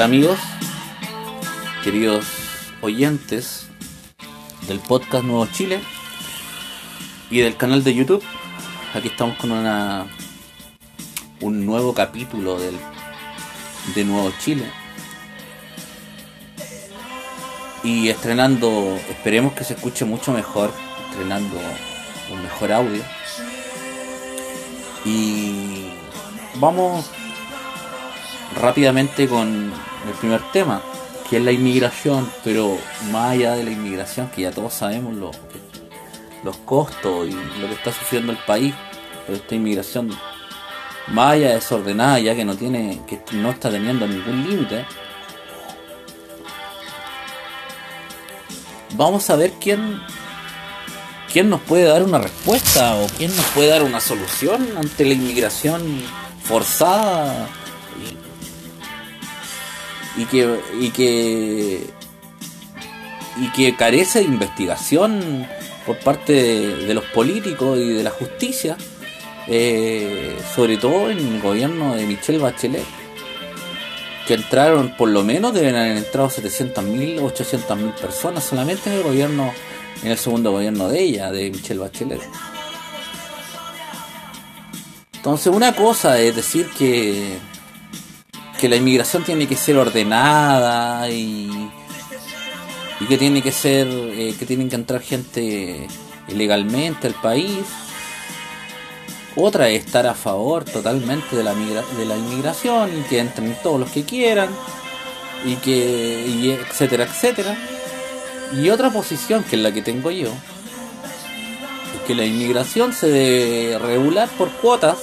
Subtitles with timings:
[0.00, 0.38] Hola amigos,
[1.84, 2.24] queridos
[2.80, 3.66] oyentes
[4.66, 5.78] del podcast Nuevo Chile
[7.30, 8.24] y del canal de YouTube.
[8.94, 10.06] Aquí estamos con una
[11.42, 12.78] un nuevo capítulo del,
[13.94, 14.64] de Nuevo Chile.
[17.84, 20.72] Y estrenando, esperemos que se escuche mucho mejor,
[21.10, 21.58] estrenando
[22.32, 23.02] un mejor audio.
[25.04, 25.90] Y
[26.54, 27.10] vamos
[28.56, 29.72] rápidamente con
[30.06, 30.82] el primer tema,
[31.28, 32.76] que es la inmigración, pero
[33.10, 35.30] más allá de la inmigración, que ya todos sabemos lo,
[36.42, 38.74] los costos y lo que está sufriendo el país
[39.26, 40.10] por esta inmigración
[41.08, 44.84] más allá desordenada, ya que no tiene, que no está teniendo ningún límite.
[48.96, 50.00] Vamos a ver quién
[51.32, 55.14] quién nos puede dar una respuesta o quién nos puede dar una solución ante la
[55.14, 56.02] inmigración
[56.42, 57.48] forzada
[60.16, 61.86] y que, y que,
[63.36, 65.46] y que carece de investigación
[65.86, 68.76] por parte de, los políticos y de la justicia,
[69.46, 72.84] eh, sobre todo en el gobierno de Michelle Bachelet,
[74.26, 79.52] que entraron, por lo menos deben haber entrado 700.000, 800.000 personas solamente en el gobierno,
[80.02, 82.20] en el segundo gobierno de ella, de Michelle Bachelet.
[85.14, 87.38] Entonces una cosa es decir que
[88.60, 91.70] que la inmigración tiene que ser ordenada y,
[93.00, 95.86] y que tiene que ser eh, que tienen que entrar gente
[96.28, 97.64] ilegalmente al país.
[99.34, 103.80] Otra es estar a favor totalmente de la de la inmigración y que entren todos
[103.80, 104.50] los que quieran
[105.46, 107.56] y que y etcétera etcétera.
[108.60, 113.78] Y otra posición que es la que tengo yo es que la inmigración se debe
[113.78, 114.98] regular por cuotas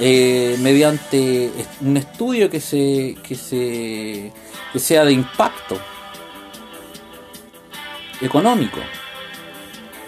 [0.00, 1.52] eh, mediante
[1.82, 4.32] un estudio que se, que se
[4.72, 5.78] que sea de impacto
[8.20, 8.80] económico.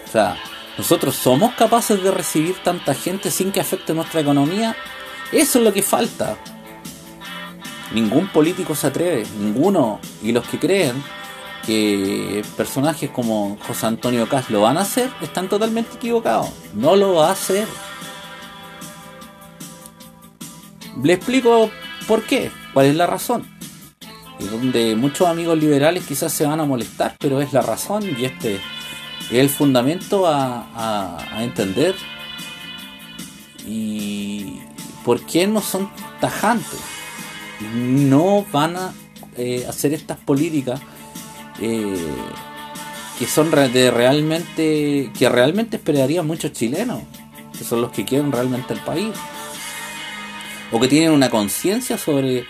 [0.05, 0.37] O sea,
[0.77, 4.75] nosotros somos capaces de recibir tanta gente sin que afecte nuestra economía.
[5.31, 6.37] Eso es lo que falta.
[7.93, 9.99] Ningún político se atreve, ninguno.
[10.21, 11.03] Y los que creen
[11.65, 16.49] que personajes como José Antonio Cas lo van a hacer, están totalmente equivocados.
[16.73, 17.67] No lo va a hacer.
[21.03, 21.69] Le explico
[22.07, 23.45] por qué, cuál es la razón.
[24.39, 28.23] Y donde muchos amigos liberales quizás se van a molestar, pero es la razón y
[28.25, 28.61] este es
[29.31, 31.95] el fundamento a, entender.
[33.67, 34.59] Y
[35.03, 35.89] por qué no son
[36.21, 36.79] tajantes.
[37.73, 38.93] No van a
[39.37, 40.81] eh, hacer estas políticas
[41.59, 41.95] eh,
[43.19, 47.01] que son de realmente que realmente esperarían muchos chilenos
[47.57, 49.11] que son los que quieren realmente el país
[50.73, 52.47] o que tienen una conciencia sobre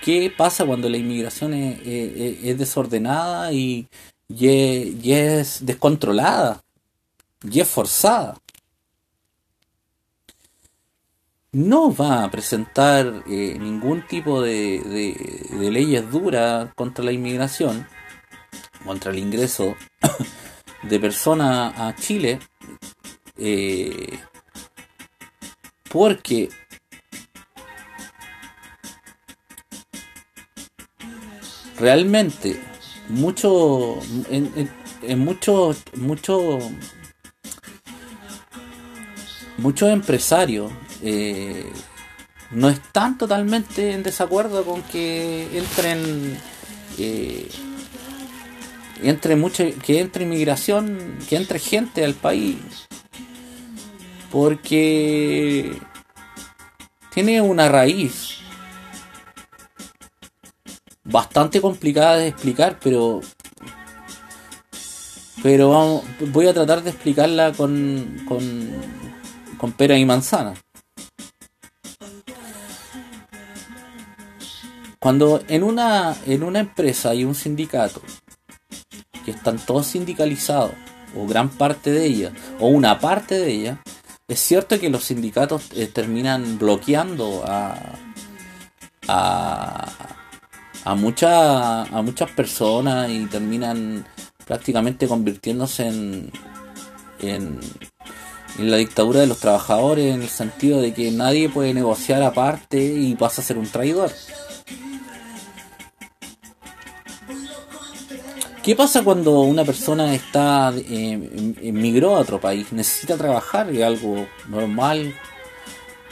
[0.00, 3.88] qué pasa cuando la inmigración es, desordenada y,
[4.28, 6.62] es, descontrolada
[7.42, 8.38] y es forzada.
[11.50, 17.88] No va a presentar eh, ningún tipo de, leyes duras contra la inmigración,
[18.84, 19.74] contra el ingreso
[20.84, 22.38] de personas a Chile,
[23.36, 24.16] eh,
[25.90, 26.50] porque
[31.78, 32.60] realmente
[33.08, 33.98] mucho
[34.30, 34.70] en,
[35.02, 36.64] en, muchos muchos
[39.58, 41.70] muchos empresarios eh,
[42.50, 46.38] no están totalmente en desacuerdo con que entren
[46.98, 47.48] eh,
[49.02, 52.58] entre mucho que entre inmigración que entre gente al país.
[54.30, 55.78] Porque
[57.12, 58.38] tiene una raíz
[61.04, 63.20] bastante complicada de explicar, pero
[65.42, 68.70] pero vamos, voy a tratar de explicarla con, con,
[69.58, 70.54] con pera y manzana.
[74.98, 78.00] Cuando en una, en una empresa hay un sindicato
[79.26, 80.72] que están todos sindicalizados,
[81.14, 83.82] o gran parte de ella, o una parte de ella,
[84.26, 87.76] es cierto que los sindicatos eh, terminan bloqueando a,
[89.06, 89.92] a,
[90.84, 94.04] a, mucha, a muchas personas y terminan
[94.46, 96.30] prácticamente convirtiéndose en,
[97.20, 97.60] en,
[98.58, 103.14] la dictadura de los trabajadores en el sentido de que nadie puede negociar aparte y
[103.16, 104.12] pasa a ser un traidor.
[108.62, 115.14] ¿Qué pasa cuando una persona está eh, a otro país, necesita trabajar, es algo normal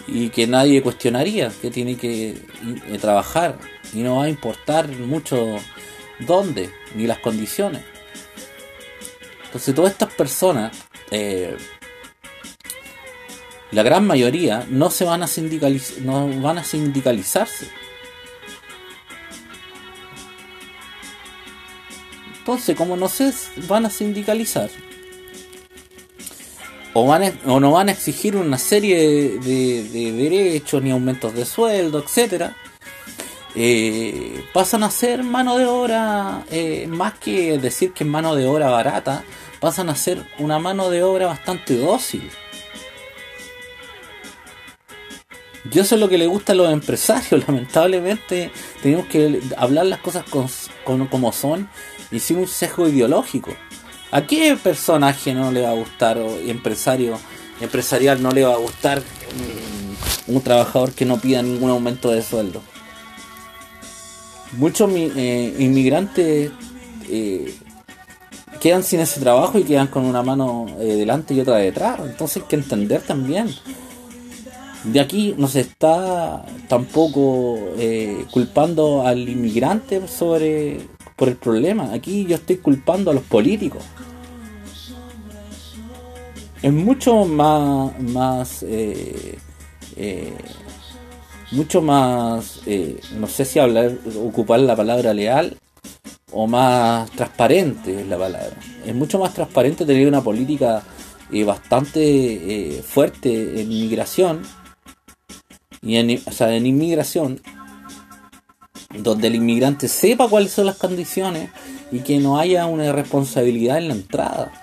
[0.07, 3.59] y que nadie cuestionaría, que tiene que eh, trabajar?
[3.93, 5.59] Y no va a importar mucho
[6.19, 7.83] dónde ni las condiciones.
[9.44, 10.77] Entonces todas estas personas,
[11.11, 11.56] eh,
[13.71, 17.69] la gran mayoría, no se van a sindicalizar, no van a sindicalizarse.
[22.38, 23.33] Entonces, como no se
[23.69, 24.69] van a sindicalizar,
[26.93, 32.00] o, van o no van a exigir una serie de, derechos ni aumentos de sueldo,
[32.00, 32.56] etcétera,
[33.54, 38.46] eh, pasan a ser mano de obra, eh, más que decir que es mano de
[38.46, 39.25] obra barata,
[39.60, 42.31] pasan a ser una mano de obra bastante dócil.
[45.70, 47.44] Y eso es lo que le gusta a los empresarios.
[47.49, 48.50] Lamentablemente
[48.82, 50.25] tenemos que hablar las cosas
[50.84, 51.69] como son
[52.10, 53.54] y sin un sesgo ideológico.
[54.10, 57.19] ¿A qué personaje no le va a gustar o empresario
[57.60, 62.22] empresarial no le va a gustar mm, un, trabajador que no pida ningún aumento de
[62.22, 62.62] sueldo?
[64.52, 66.50] Muchos eh, inmigrantes
[67.08, 67.54] eh,
[68.60, 72.00] quedan sin ese trabajo y quedan con una mano eh, delante y otra detrás.
[72.04, 73.49] Entonces hay que entender también.
[74.84, 77.56] De aquí no se está tampoco
[78.32, 80.81] culpando al inmigrante sobre
[81.16, 81.93] por el problema.
[81.93, 83.84] Aquí yo estoy culpando a los políticos.
[86.62, 89.38] Es mucho más, más eh,
[89.96, 90.32] eh,
[91.52, 95.56] mucho más, eh, no sé si hablar, ocupar la palabra leal
[96.32, 98.56] o más transparente es la palabra.
[98.84, 100.82] Es mucho más transparente tener una política
[101.46, 104.43] bastante fuerte en inmigración
[105.81, 107.40] y en, o sea, en inmigración
[108.99, 111.50] donde el inmigrante sepa cuáles son las condiciones
[111.90, 114.62] y que no haya una irresponsabilidad en la entrada.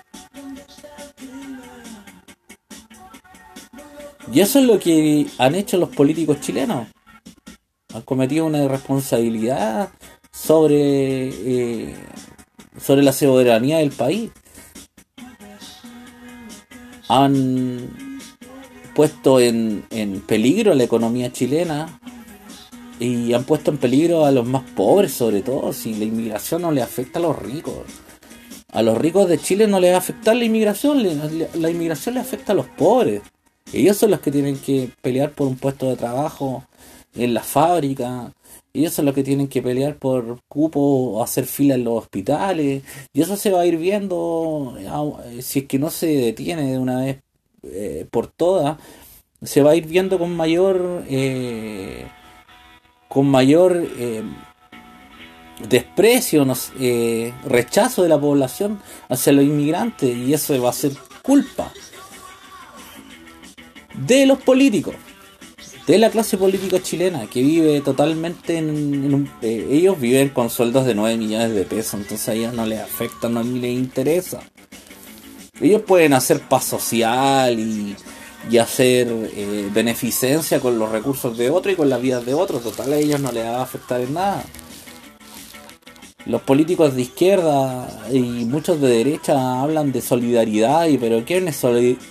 [4.32, 6.86] Y eso es lo que han hecho los políticos chilenos.
[7.92, 9.90] Han cometido una irresponsabilidad
[10.30, 11.94] sobre, eh,
[12.80, 14.30] sobre la soberanía del país.
[17.08, 18.18] Han
[18.94, 22.00] puesto en, en peligro la economía chilena
[23.00, 26.70] y han puesto en peligro a los más pobres sobre todo, si la inmigración no
[26.70, 27.86] le afecta a los ricos.
[28.72, 31.02] A los ricos de Chile no les va a afectar la inmigración,
[31.54, 33.22] la inmigración le afecta a los pobres.
[33.72, 36.64] Ellos son los que tienen que pelear por un puesto de trabajo
[37.14, 38.32] en la fábrica,
[38.72, 42.82] ellos son los que tienen que pelear por cupo o hacer fila en los hospitales,
[43.12, 46.78] y eso se va a ir viendo, eh, si es que no se detiene de
[46.78, 47.18] una vez
[47.64, 48.78] eh, por todas,
[49.42, 51.04] se va a ir viendo con mayor...
[51.08, 52.06] Eh,
[53.10, 54.22] con mayor eh,
[55.68, 56.46] desprecio,
[56.78, 60.16] eh, rechazo de la población hacia los inmigrantes.
[60.16, 61.72] Y eso va a ser culpa
[63.94, 64.94] de los políticos,
[65.86, 70.86] de la clase política chilena que vive totalmente en, un, eh, ellos viven con sueldos
[70.86, 74.40] de 9 millones de pesos, entonces a ellos no les afecta, no les interesa.
[75.60, 77.94] Ellos pueden hacer paz social y
[78.48, 82.62] y hacer eh, beneficencia con los recursos de otro y con las vidas de otros.
[82.62, 84.44] Total, a ellos no les va a afectar en nada.
[86.26, 91.62] Los políticos de izquierda y muchos de derecha hablan de solidaridad, y pero ¿quién, es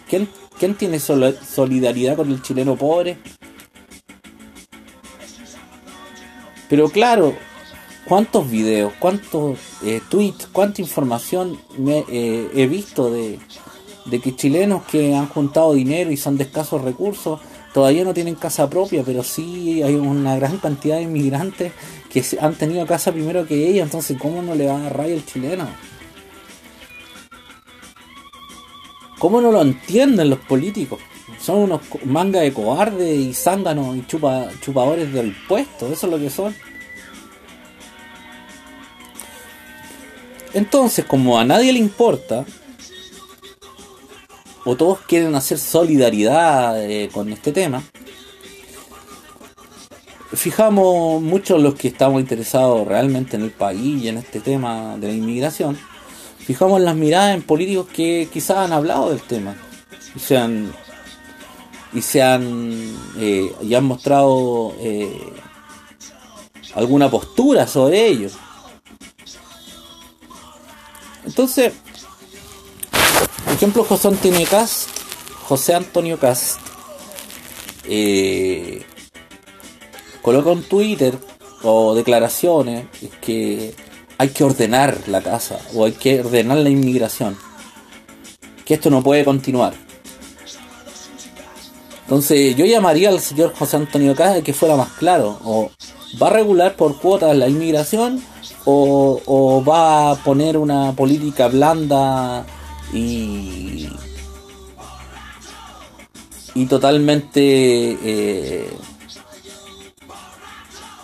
[0.10, 0.28] ¿quién,
[0.60, 3.18] quién tiene solidaridad con el chileno pobre?
[6.70, 7.34] Pero claro,
[8.06, 13.40] ¿cuántos videos, cuántos eh, tweets, cuánta información me, eh, he visto de,
[14.22, 17.40] que chilenos que han juntado dinero y son de escasos recursos
[17.74, 21.72] todavía no tienen casa propia, pero sí hay una gran cantidad de inmigrantes
[22.12, 25.26] que han tenido casa primero que ellos, entonces ¿cómo no le va a dar el
[25.26, 25.68] chileno?
[29.20, 31.00] ¿Cómo no lo entienden los políticos?
[31.40, 36.18] Son unos mangas de cobardes y zánganos y chupa, chupadores del puesto, eso es lo
[36.18, 36.56] que son.
[40.54, 42.46] Entonces, como a nadie le importa,
[44.66, 47.84] o todos quieren hacer solidaridad eh, con este tema,
[50.34, 55.08] fijamos muchos los que estamos interesados realmente en el país y en este tema de
[55.08, 55.78] la inmigración,
[56.50, 59.56] fijamos las miradas en políticos que quizás han hablado del tema
[60.16, 60.74] y se han,
[61.94, 65.32] y se han, eh, y han mostrado eh,
[66.74, 68.32] alguna postura sobre ello.
[71.24, 71.72] Entonces,
[73.46, 74.90] por ejemplo, José Antonio Cast,
[75.44, 76.18] José Antonio
[77.84, 78.84] eh,
[80.24, 81.16] coloca un Twitter
[81.62, 82.88] o declaraciones
[83.22, 83.76] que
[84.20, 87.36] hay que ordenar la casa o hay que ordenar la inmigración.
[88.66, 89.74] Que esto no puede continuar.
[92.04, 95.72] Entonces yo llamaría al señor José Antonio Cast que fuera más claro o
[96.22, 98.22] ¿Va a regular por cuotas la inmigración
[98.66, 102.46] o, va a poner una política blanda
[102.94, 103.90] y,
[106.56, 107.42] y totalmente
[108.04, 108.70] eh,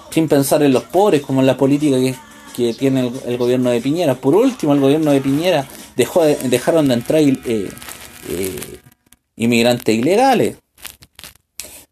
[0.09, 2.15] sin pensar en los pobres como en la política que,
[2.55, 4.15] que tiene el, gobierno de Piñera.
[4.15, 8.79] Por último, el gobierno de Piñera dejó dejaron de entrar eh, eh,
[9.35, 10.57] inmigrantes ilegales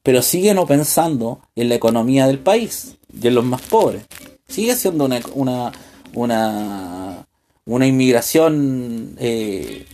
[0.04, 4.04] pero sigue no pensando en la economía del país y en los más pobres.
[4.48, 5.72] Sigue siendo una, una,
[6.14, 7.26] una,
[7.66, 9.86] una inmigración eh,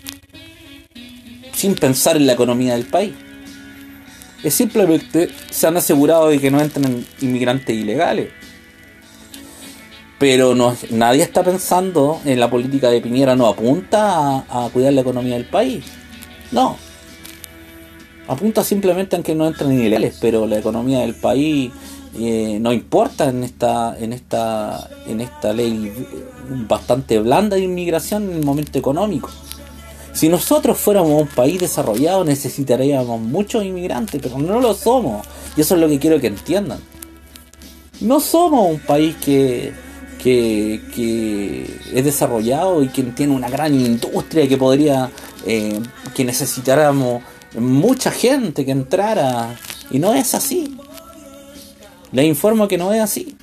[1.53, 3.13] sin pensar en la economía del país.
[4.43, 8.31] Es simplemente se han asegurado de que no entren inmigrantes ilegales.
[10.19, 15.01] Pero no, nadie está pensando en la política de Piñera, no apunta a, cuidar la
[15.01, 15.85] economía del país.
[16.51, 16.75] No,
[18.27, 21.71] apunta simplemente a que no entren ilegales, pero la economía del país
[22.17, 25.93] eh, no importa en esta, en esta, en esta ley
[26.67, 29.29] bastante blanda de inmigración en el momento económico.
[30.11, 35.25] Si nosotros fuéramos un país desarrollado necesitaríamos muchos inmigrantes, pero no lo somos.
[35.55, 36.79] Y eso es lo que quiero que entiendan.
[38.01, 39.71] No somos un país que,
[40.19, 45.09] que, es desarrollado y que tiene una gran industria que podría,
[45.45, 45.79] eh,
[46.13, 47.23] que necesitáramos
[47.57, 49.57] mucha gente que entrara
[49.89, 50.77] y no es así.
[52.11, 53.37] Le informo que no es así.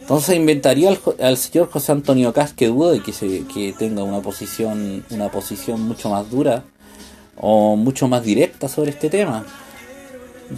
[0.00, 0.90] Entonces inventaría
[1.20, 5.30] al, señor José Antonio Cas que dudo de que, se, que tenga una posición, una
[5.30, 6.64] posición mucho más dura
[7.36, 9.46] o mucho más directa sobre este tema.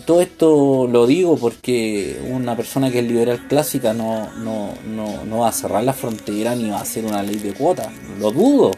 [0.06, 5.38] Todo esto lo digo porque una persona que es liberal clásica no, no, no, no
[5.40, 7.88] va a cerrar la frontera ni va a hacer una ley de cuotas.
[8.18, 8.70] Lo dudo.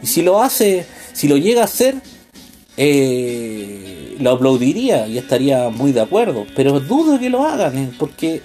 [0.00, 1.96] Y si lo hace, si lo llega a hacer,
[2.76, 6.46] eh, lo aplaudiría y estaría muy de acuerdo.
[6.54, 8.40] Pero dudo que lo hagan, eh, porque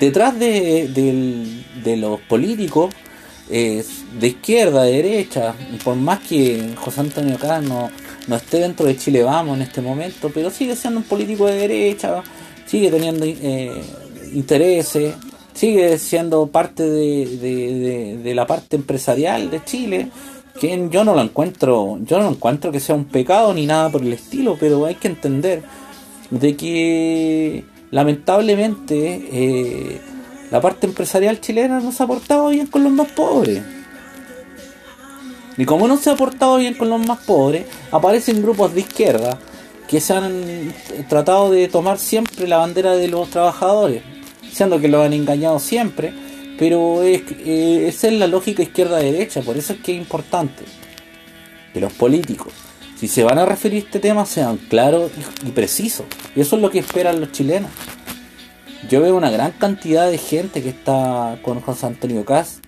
[0.00, 0.88] detrás de,
[1.98, 2.94] los políticos
[3.48, 7.90] de izquierda, de derecha, por más que José Antonio Cano
[8.26, 11.56] no esté dentro de Chile Vamos en este momento, pero sigue siendo un político de
[11.56, 12.22] derecha,
[12.66, 13.82] sigue teniendo eh,
[14.32, 15.14] intereses,
[15.52, 20.08] sigue siendo parte de, la parte empresarial de Chile
[20.60, 24.02] que yo no lo encuentro, yo no encuentro que sea un pecado ni nada por
[24.02, 25.62] el estilo, pero hay que entender
[26.30, 30.00] de que lamentablemente eh,
[30.52, 33.62] la parte empresarial chilena no se ha portado bien con los más pobres.
[35.56, 39.38] Y como no se ha portado bien con los más pobres, aparecen grupos de izquierda
[39.88, 40.74] que se han
[41.08, 44.02] tratado de tomar siempre la bandera de los trabajadores,
[44.50, 46.12] siendo que lo han engañado siempre
[46.58, 50.64] pero es, eh, esa es la lógica izquierda-derecha, por eso es que es importante
[51.72, 52.52] que los políticos,
[52.96, 55.10] si se van a referir a este tema, sean claros
[55.44, 56.06] y, precisos.
[56.36, 57.70] Y eso es lo que esperan los chilenos.
[58.88, 62.63] Yo veo una gran cantidad de gente que está con José Antonio Cast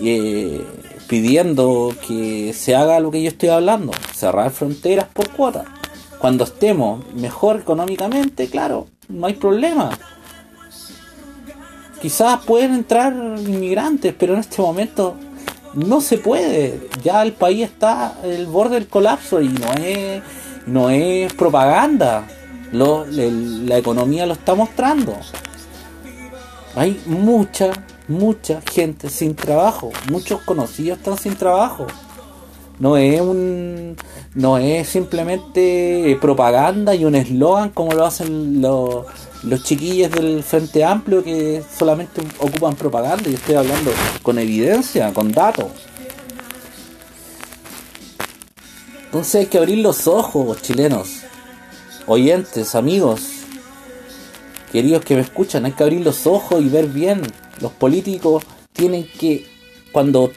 [0.00, 0.64] eh,
[1.08, 5.64] pidiendo que se haga lo que yo estoy hablando, cerrar fronteras por cuota.
[6.18, 9.90] Cuando estemos mejor económicamente, claro, no hay problema
[12.00, 15.16] quizás pueden entrar inmigrantes, pero en este momento
[15.74, 16.88] no se puede.
[17.02, 20.22] Ya el país está el borde del colapso y no es,
[20.66, 22.24] no es propaganda.
[22.72, 25.16] la economía lo está mostrando.
[26.76, 27.72] Hay mucha,
[28.06, 29.90] mucha gente sin trabajo.
[30.10, 31.86] Muchos conocidos están sin trabajo.
[32.78, 33.96] No es un,
[34.34, 39.06] no es simplemente propaganda y un eslogan como lo hacen los
[39.42, 43.92] los chiquillos del Frente Amplio que solamente ocupan propaganda, y estoy hablando
[44.22, 45.66] con evidencia, con datos.
[49.04, 51.20] Entonces hay que abrir los ojos, chilenos,
[52.06, 53.35] oyentes, amigos,
[54.72, 57.22] queridos que me escuchan, hay que abrir los ojos y ver bien.
[57.60, 59.46] Los políticos tienen que,
[59.92, 60.30] cuando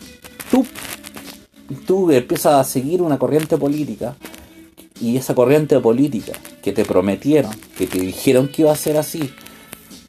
[0.50, 0.66] tú,
[1.86, 4.16] tú empiezas a seguir una corriente política,
[5.02, 9.32] y esa corriente política que te prometieron, que te dijeron que iba a ser así,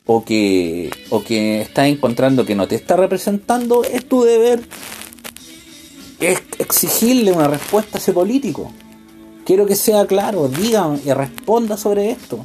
[0.06, 4.60] o que, o que estás encontrando que no te está representando, es tu deber
[6.58, 8.72] exigirle una respuesta a ese político.
[9.44, 12.44] Quiero que sea claro, diga y responda sobre esto.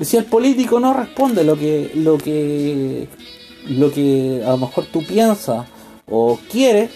[0.00, 3.08] Si el político no responde lo que, lo que,
[3.68, 5.66] lo que a lo mejor tú piensas
[6.08, 6.90] o quieres,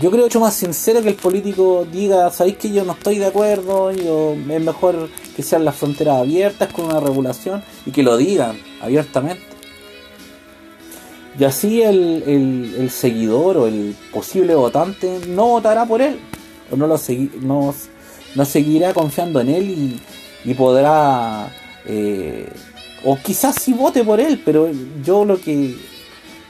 [0.00, 3.26] yo creo mucho más sincero que el político diga, sabéis que yo no estoy de
[3.26, 8.16] acuerdo, yo, es mejor que sean las fronteras abiertas con una regulación y que lo
[8.16, 9.42] digan abiertamente.
[11.38, 16.18] Y así el, seguidor o el posible votante no votará por él,
[16.70, 16.98] o no, lo
[17.40, 17.74] no,
[18.34, 20.00] no seguirá confiando en él
[20.44, 21.50] y, podrá
[21.86, 22.48] eh,
[23.04, 24.70] o quizás sí vote por él, pero
[25.04, 25.76] yo lo que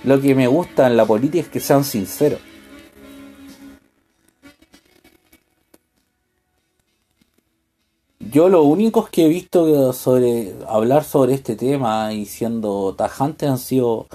[0.05, 2.41] lo que me gusta en la política es que sean sinceros.
[8.19, 13.59] Yo lo único que he visto sobre hablar sobre este tema y siendo tajantes han
[13.59, 14.09] sido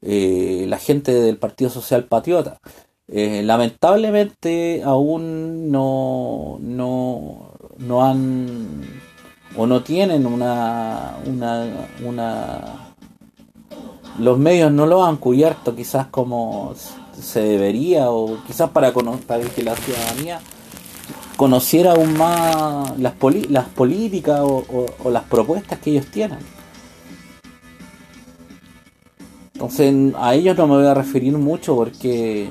[0.00, 2.58] eh, la gente del Partido Social Patriota.
[3.08, 8.82] Eh, lamentablemente aún no, no, no han
[9.56, 12.88] o no tienen una, una, una
[14.18, 16.74] los medios no lo han cubierto quizás como
[17.20, 20.40] se debería o quizás para, que la ciudadanía
[21.36, 23.14] conociera aún más las,
[23.48, 26.38] las políticas o, las propuestas que ellos tienen.
[29.54, 32.48] Entonces a ellos no me voy a referir mucho porque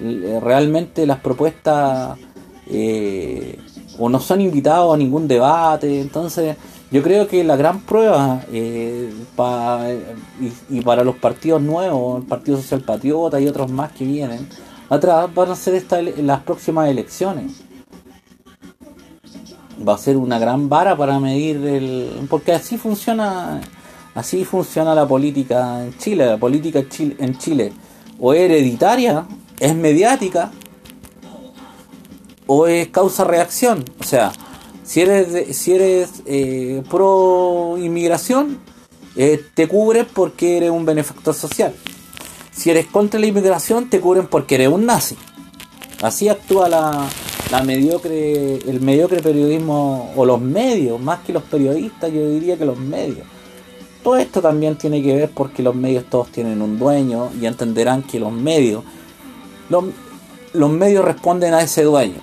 [0.00, 2.18] eh, realmente las propuestas
[2.66, 3.58] eh,
[3.98, 6.00] o no son invitados a ningún debate.
[6.00, 6.56] Entonces
[6.90, 9.12] yo creo que la gran prueba eh,
[10.70, 14.48] y, para los partidos nuevos, el Partido Social Patriota y otros más que vienen
[14.88, 17.62] atrás, van a ser esta, las próximas elecciones
[19.86, 23.60] va a ser una gran vara para medir el porque así funciona
[24.14, 27.72] así funciona la política en Chile la política en Chile
[28.20, 29.26] o hereditaria
[29.58, 30.50] es mediática
[32.46, 34.32] o es causa reacción o sea
[34.84, 38.58] si eres si eres eh, pro inmigración
[39.16, 41.74] eh, te cubres porque eres un benefactor social
[42.50, 45.16] si eres contra la inmigración te cubren porque eres un nazi
[46.02, 47.08] así actúa la
[47.52, 52.64] la mediocre, el mediocre periodismo, o los medios, más que los periodistas, yo diría que
[52.64, 53.26] los medios.
[54.02, 58.04] Todo esto también tiene que ver porque los medios todos tienen un dueño y entenderán
[58.04, 58.82] que los medios,
[59.68, 62.16] los, medios responden a ese dueño.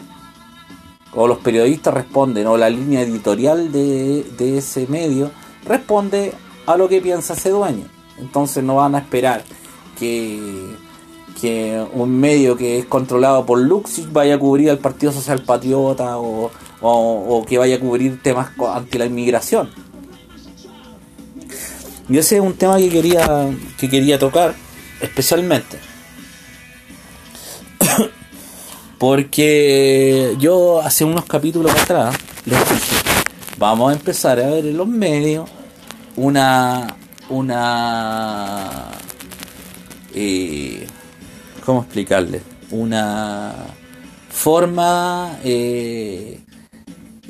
[1.14, 5.32] O los periodistas responden, o la línea editorial de, de ese medio
[5.66, 6.34] responde
[6.66, 7.86] a lo que piensa ese dueño.
[8.20, 9.44] Entonces no van a esperar
[9.98, 10.78] que
[11.40, 16.18] que un medio que es controlado por Luxich vaya a cubrir al Partido Social Patriota
[16.18, 19.70] o, que vaya a cubrir temas ante la inmigración.
[22.10, 24.56] Y ese es un tema que quería, que quería tocar
[25.02, 25.78] especialmente.
[29.00, 32.96] Porque yo hace unos capítulos atrás les dije,
[33.58, 35.50] vamos a empezar a ver en los medios
[36.16, 36.96] una
[37.30, 38.92] una
[40.14, 40.86] eh,
[41.66, 42.42] ¿cómo explicarle?
[42.72, 43.54] Una
[44.30, 46.40] forma eh,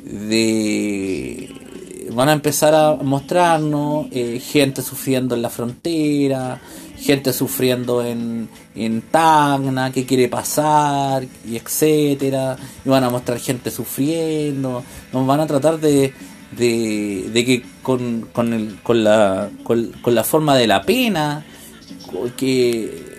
[0.02, 1.56] de...
[2.12, 6.60] Van a empezar a mostrarnos eh, gente sufriendo en la frontera,
[7.00, 12.56] gente sufriendo en, en Tacna, qué quiere pasar, y etcétera.
[12.84, 14.84] Y van a mostrar gente sufriendo.
[15.12, 16.12] Nos van a tratar de,
[16.56, 21.44] de, de que con, con, el, con, la, con, la forma de la pena,
[22.36, 23.10] que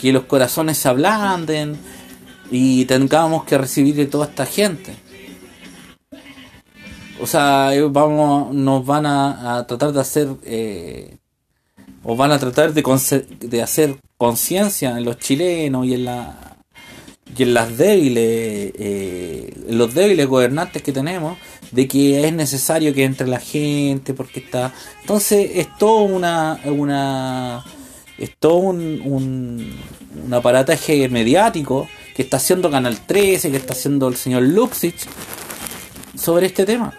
[0.00, 1.78] que los corazones se ablanden
[2.50, 4.94] y tengamos que recibir de toda esta gente.
[7.20, 11.18] O sea, vamos, nos van a, tratar de hacer, eh,
[12.02, 12.82] o van a tratar de,
[13.40, 16.50] de hacer conciencia en los chilenos y en la
[17.36, 21.38] y en las débiles, eh, los débiles gobernantes que tenemos,
[21.70, 27.64] de que es necesario que entre la gente, porque está, entonces es todo una, una
[28.18, 34.16] es todo un, un, aparataje mediático que está haciendo Canal 13, que está haciendo el
[34.16, 35.06] señor Luxich
[36.14, 36.92] sobre este tema.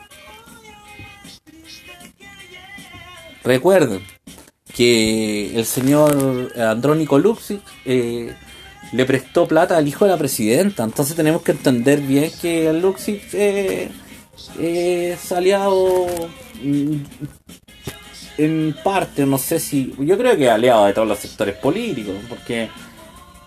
[3.44, 4.02] Recuerden
[4.76, 8.34] que el señor Andrónico Luxich eh,
[8.94, 13.22] le prestó plata al hijo de la presidenta, entonces tenemos que entender bien que Luxich
[13.34, 13.90] eh,
[14.60, 16.08] es aliado
[16.64, 16.96] mm,
[18.38, 19.94] en parte, no sé si.
[20.00, 22.70] Yo creo que aliado de todos los sectores políticos, porque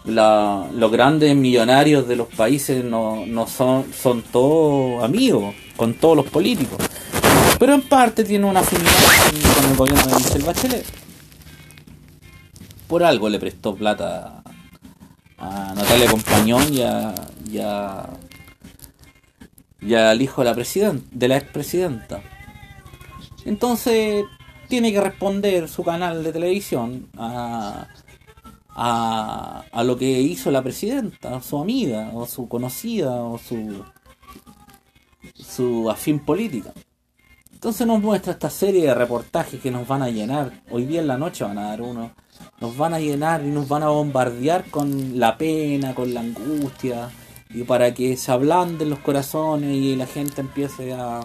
[0.05, 6.27] los grandes millonarios de los países no, no son, son todos amigos con todos los
[6.27, 6.79] políticos.
[7.59, 8.93] Pero en parte tiene una afinidad
[9.57, 11.04] con, el gobierno de Michelle Bachelet.
[12.95, 14.45] Por algo le prestó plata
[15.37, 17.13] a Natalia Compañón y, a,
[19.83, 22.23] y, al hijo de la, presidenta, de la expresidenta.
[23.45, 24.25] Entonces,
[24.69, 27.89] tiene que responder su canal de televisión a,
[28.69, 33.85] a, lo que hizo la presidenta, su amiga, o su conocida, o su,
[35.35, 36.73] su afín política.
[37.53, 40.63] Entonces nos muestra esta serie de reportajes que nos van a llenar.
[40.71, 42.24] Hoy día en la noche van a dar uno.
[42.65, 47.11] Nos van a llenar y nos van a bombardear con la pena, con la angustia.
[47.51, 51.21] Y para que se ablanden los corazones y la gente empiece a,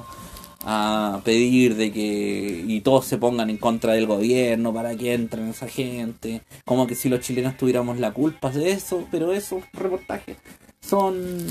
[0.65, 5.47] a pedir de que y todos se pongan en contra del gobierno para que entren
[5.47, 10.35] esa gente, como que si los chilenos tuviéramos la culpa de eso, pero esos reportajes
[10.81, 11.47] son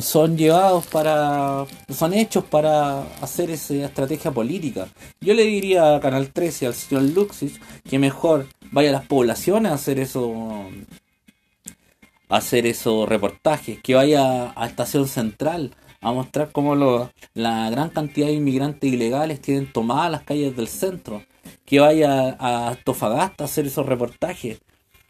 [0.00, 4.88] son llevados para son hechos para hacer esa estrategia política.
[5.20, 9.72] Yo le diría a Canal 13 al señor Luxis que mejor vaya a las poblaciones
[9.72, 10.66] a hacer eso
[12.28, 18.28] a hacer esos reportajes, que vaya a Estación Central a mostrar cómo la gran cantidad
[18.28, 21.22] de inmigrantes ilegales tienen tomadas las calles del centro,
[21.64, 24.60] que vaya a Tofagasta a hacer esos reportajes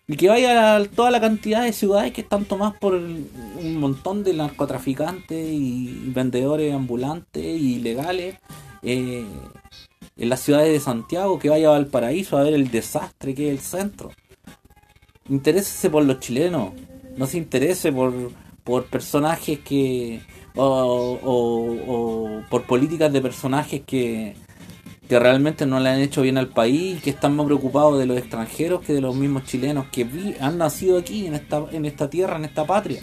[0.07, 4.25] y que vaya a toda la cantidad de ciudades que están tomadas por un montón
[4.25, 8.37] de narcotraficantes y vendedores ambulantes y ilegales
[8.83, 9.27] eh,
[10.19, 13.53] en las ciudades de Santiago, que vaya a Valparaíso a ver el desastre que es
[13.53, 14.11] el centro.
[15.29, 16.73] Interésese por los chilenos,
[17.17, 18.13] no se interese por,
[18.65, 20.21] por personajes que
[20.57, 24.35] o, por políticas de personajes que,
[25.09, 28.19] que realmente no le han hecho bien al país que están más preocupados de los
[28.19, 32.37] extranjeros que de los mismos chilenos que han nacido aquí en esta, en esta tierra,
[32.37, 33.03] en esta patria.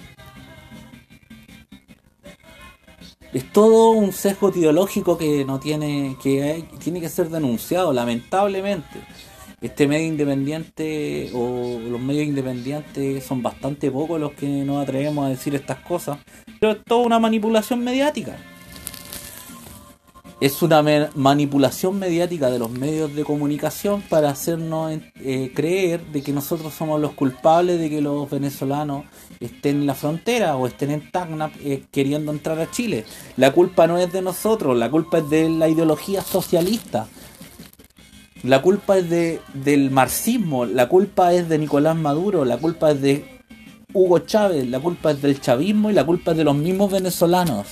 [3.35, 9.01] Es todo un sesgo ideológico que no tiene que tiene que ser denunciado, lamentablemente
[9.61, 15.29] este medio independiente o los medios independientes son bastante pocos los que nos atrevemos a
[15.29, 16.19] decir estas cosas,
[16.59, 18.37] pero es toda una manipulación mediática.
[20.41, 20.83] Es una
[21.15, 26.99] manipulación mediática de los medios de comunicación para hacernos eh, creer de que nosotros somos
[27.01, 29.05] los culpables de que los venezolanos
[29.39, 33.05] estén en la frontera o estén en Tacna eh, queriendo entrar a Chile.
[33.37, 37.07] La culpa no es de nosotros, la culpa es de la ideología socialista
[38.45, 43.01] la culpa es de, del marxismo, la culpa es de Nicolás Maduro, la culpa es
[43.01, 43.25] de
[43.91, 47.65] Hugo Chávez, la culpa es del chavismo y la culpa es de los mismos venezolanos.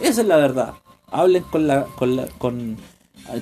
[0.00, 0.74] Esa es la verdad.
[1.12, 2.76] Hablen con la, con la, con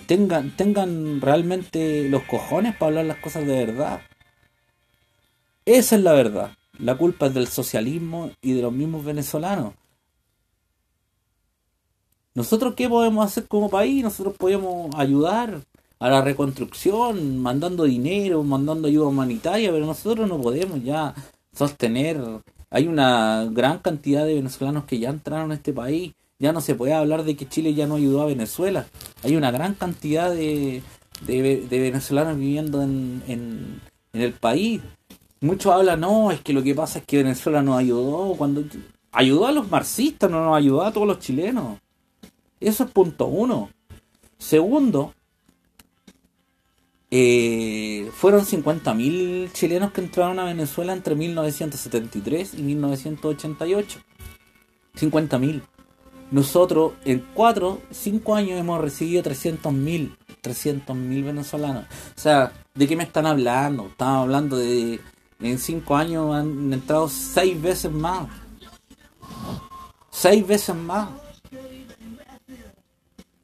[0.06, 4.02] tengan, tengan realmente los cojones para hablar las cosas de verdad.
[5.68, 6.52] Esa es la verdad.
[6.78, 9.74] La culpa es del socialismo y de los mismos venezolanos.
[12.34, 14.02] ¿Nosotros qué podemos hacer como país?
[14.02, 15.60] Nosotros podemos ayudar
[15.98, 21.14] a la reconstrucción, mandando dinero, mandando ayuda humanitaria, pero nosotros no podemos ya
[21.52, 22.18] sostener.
[22.70, 26.14] Hay una gran cantidad de venezolanos que ya entraron a este país.
[26.38, 28.86] Ya no se puede hablar de que Chile ya no ayudó a Venezuela.
[29.22, 30.82] Hay una gran cantidad de,
[31.26, 33.82] de, venezolanos viviendo en, en,
[34.14, 34.80] en el país.
[35.40, 38.34] Muchos hablan, no, es que lo que pasa es que Venezuela nos ayudó.
[38.36, 38.64] cuando
[39.12, 41.78] Ayudó a los marxistas, no nos ayudó a todos los chilenos.
[42.60, 43.70] Eso es punto uno.
[44.36, 45.14] Segundo,
[47.10, 54.00] eh, fueron 50.000 chilenos que entraron a Venezuela entre 1973 y 1988.
[54.94, 55.62] 50.000.
[56.30, 60.16] Nosotros en 4, 5 años hemos recibido 300.000.
[60.42, 61.84] 300.000 venezolanos.
[61.84, 63.86] O sea, ¿de qué me están hablando?
[63.86, 65.00] Estamos hablando de...
[65.40, 68.28] En 5 años han entrado 6 veces más.
[70.10, 71.10] 6 veces más.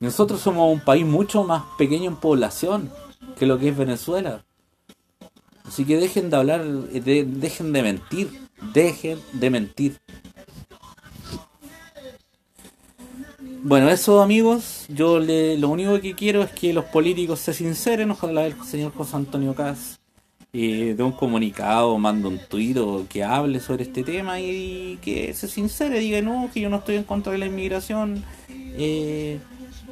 [0.00, 2.90] Nosotros somos un país mucho más pequeño en población
[3.38, 4.44] que lo que es Venezuela.
[5.64, 10.00] Así que dejen de hablar, dejen de mentir, dejen de mentir.
[13.62, 18.10] Bueno, eso amigos, yo le, lo único que quiero es que los políticos se sinceren,
[18.10, 20.00] ojalá el señor José Antonio Cas
[20.56, 25.34] eh, de un comunicado, mande un tuit o que hable sobre este tema y que
[25.34, 29.40] se sincere, diga no, que yo no estoy en contra de la inmigración, eh,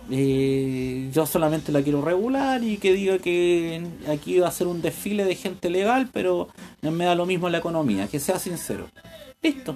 [0.09, 4.83] eh, yo solamente la quiero regular y que diga que aquí va a ser un
[4.83, 6.49] desfile de gente legal, pero
[6.81, 8.87] me da lo mismo la economía, que sea sincero.
[9.43, 9.75] Listo.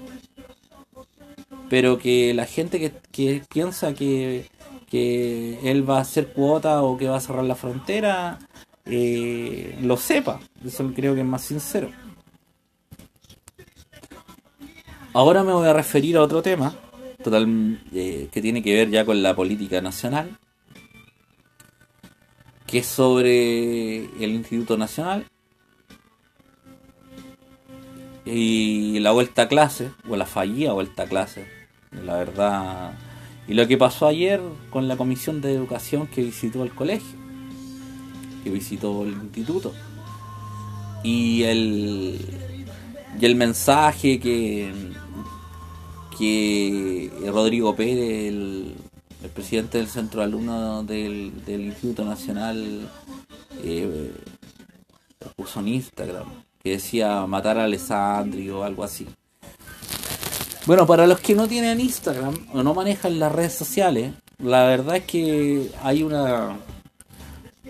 [1.69, 2.79] Pero que la gente
[3.11, 4.47] que, piensa que,
[4.89, 8.39] que, él va a hacer cuota o que va a cerrar la frontera,
[8.87, 10.41] eh, lo sepa.
[10.65, 11.91] Eso creo que es más sincero.
[15.13, 16.75] Ahora me voy a referir a otro tema
[17.23, 20.39] total eh, que tiene que ver ya con la política nacional,
[22.67, 25.27] que es sobre el Instituto Nacional
[28.25, 31.47] y la vuelta a clase, o la fallida vuelta a clase,
[31.91, 32.95] la verdad.
[33.49, 37.26] Y lo que pasó ayer con la Comisión de Educación que visitó el colegio,
[38.47, 39.75] que visitó el instituto.
[41.03, 42.17] Y el,
[43.21, 44.73] y el mensaje que,
[46.17, 48.75] que Rodrigo Pérez, el,
[49.35, 52.89] presidente del centro alumno del, Instituto Nacional,
[53.65, 54.13] eh,
[55.35, 56.29] puso en Instagram,
[56.63, 59.09] que decía matar a Alessandri o algo así.
[60.67, 64.99] Bueno, para los que no tienen Instagram o no manejan las redes sociales, la verdad
[64.99, 66.57] es que hay una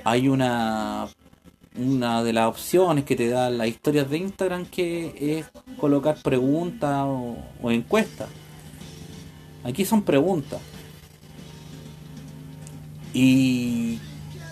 [0.06, 1.08] hay una
[1.76, 5.46] una de las opciones que te dan las historias de Instagram que es
[5.78, 8.28] colocar preguntas o, o encuestas.
[9.64, 10.60] Aquí son preguntas.
[13.12, 13.98] Y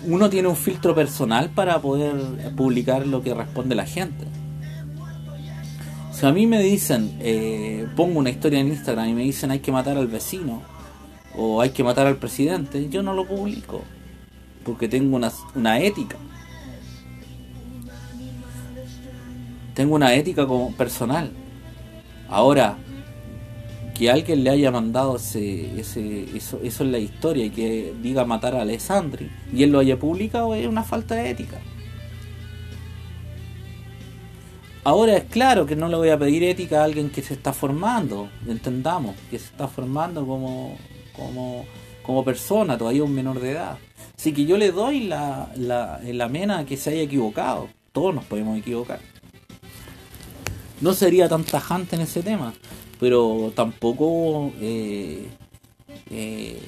[0.05, 4.27] uno tiene un filtro personal para poder publicar lo que responde la gente.
[6.12, 9.61] Si a mí me dicen, eh, pongo una historia en Instagram y me dicen hay
[9.61, 10.62] que matar al vecino
[11.38, 13.83] o hay que matar al presidente, yo no lo publico
[14.64, 16.16] porque tengo una, una ética.
[19.74, 21.33] Tengo una ética como personal.
[22.29, 22.79] Ahora,
[23.94, 28.24] que alguien le haya mandado ese, ese, eso, eso en la historia y que diga
[28.24, 31.61] matar a Alessandri y él lo haya publicado es una falta de ética.
[34.83, 37.55] Ahora es claro que no le voy a pedir ética a alguien que se está
[37.55, 40.77] formando, entendamos, que se está formando como,
[41.16, 41.64] como,
[42.03, 43.79] como persona, todavía un menor de edad.
[44.25, 47.69] Así que yo le doy la, la, la mena que se haya equivocado.
[47.93, 48.99] Todos nos podemos equivocar.
[50.81, 52.55] No sería tan tajante en ese tema
[52.99, 55.29] pero tampoco eh,
[56.09, 56.59] eh,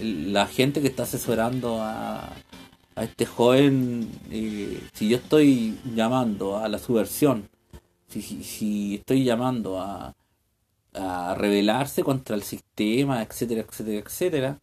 [0.00, 2.32] la gente que está asesorando a,
[2.94, 7.50] a este joven, eh, si yo estoy llamando a la subversión,
[8.08, 10.14] si, si, estoy llamando a,
[10.94, 14.58] a rebelarse contra el sistema, etcétera, etcétera, etcétera,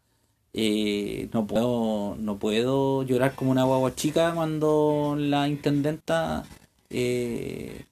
[0.54, 6.44] no puedo no puedo llorar como una guagua chica cuando la intendenta
[6.92, 7.86] eh,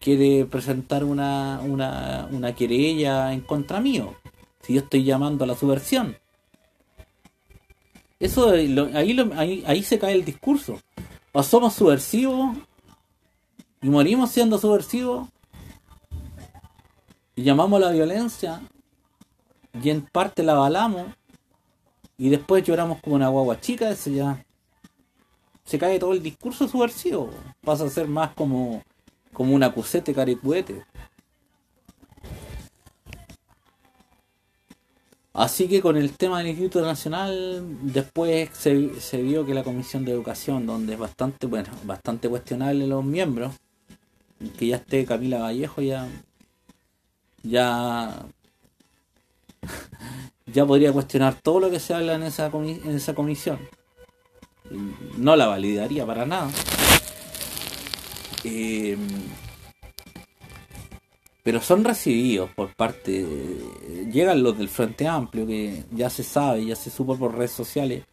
[0.00, 4.14] quiere presentar una, una, una querella en contra mío,
[4.62, 6.16] si yo estoy llamando a la subversión.
[8.18, 10.80] Eso ahí, ahí, se cae el discurso.
[11.32, 12.56] O somos subversivos
[13.80, 15.28] y morimos siendo subversivos
[17.36, 18.60] y llamamos a la violencia
[19.80, 21.06] y en parte la avalamos
[22.18, 24.44] y después lloramos como una guagua chica, ese ya
[25.64, 27.30] se cae todo el discurso subversivo.
[27.62, 28.82] Pasa a ser más como
[29.38, 30.84] como un acusete caricuete.
[35.32, 40.04] Así que con el tema del Instituto Nacional, después se, se, vio que la Comisión
[40.04, 43.54] de Educación, donde es bastante, bueno, bastante cuestionable los miembros,
[44.58, 46.08] que ya esté Camila Vallejo, ya,
[47.44, 48.26] ya,
[50.52, 53.58] ya podría cuestionar todo lo que se habla en esa, en esa comisión.
[55.16, 56.50] No la validaría para nada.
[58.44, 58.98] Em,
[61.42, 63.26] pero son recibidos por parte.
[64.12, 68.04] llegan los del Frente Amplio, que ya se sabe, ya se supo por redes sociales,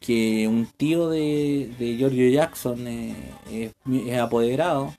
[0.00, 4.94] que un tío de, de Giorgio Jackson es, apoderado.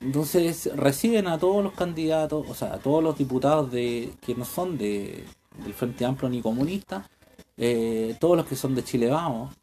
[0.00, 4.44] Entonces reciben a todos los candidatos, o sea, a todos los diputados de que no
[4.44, 5.24] son de,
[5.64, 7.06] del Frente Amplio ni comunistas,
[7.56, 9.54] eh, todos los que son de Chile Vamos,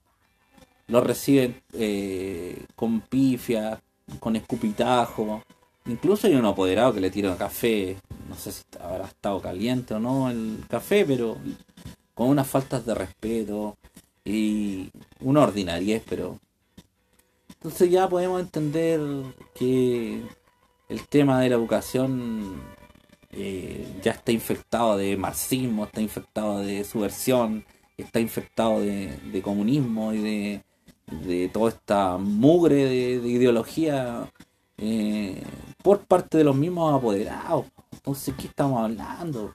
[0.88, 3.82] los reciben eh, con pifia,
[4.19, 5.41] con escupitajo.
[5.86, 7.97] Incluso hay un apoderado que le tira café,
[8.29, 11.38] no sé si habrá estado caliente o no el café, pero
[12.13, 13.77] con unas faltas de respeto
[14.23, 16.39] y una ordinariez, pero...
[17.49, 18.99] Entonces ya podemos entender
[19.56, 20.21] que
[20.89, 22.62] el tema de la educación
[23.36, 27.65] eh, ya está infectado de marxismo, está infectado de subversión,
[27.98, 30.62] está infectado de comunismo y
[31.22, 34.32] de toda esta mugre de, ideología
[34.78, 35.43] eh,
[35.82, 37.65] por parte de los mismos apoderados.
[37.91, 39.54] Entonces, ¿qué estamos hablando?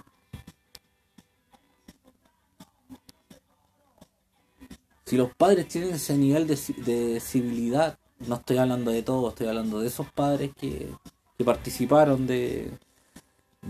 [5.04, 9.48] Si los padres tienen ese nivel de, de civilidad, no estoy hablando de todos, estoy
[9.48, 10.92] hablando de esos padres que,
[11.36, 12.70] que participaron de,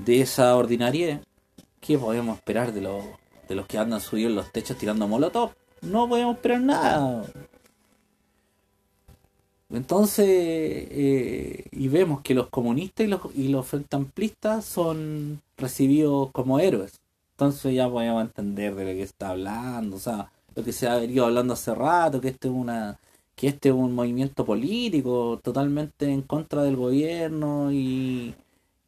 [0.05, 1.21] de esa ordinaria,
[1.81, 3.05] ¿qué podemos esperar de los,
[3.49, 5.53] de los que andan subidos en los techos tirando molotov?
[5.83, 7.25] No podemos esperar nada.
[9.71, 16.31] Entonces, eh, y vemos que los comunistas y los, y los frente amplistas son recibidos
[16.33, 17.01] como héroes.
[17.33, 20.97] Entonces ya podemos entender de lo que está hablando, o sea, lo que se ha
[20.97, 22.99] venido hablando hace rato, que este es una
[23.37, 28.35] que este es un movimiento político totalmente en contra del gobierno y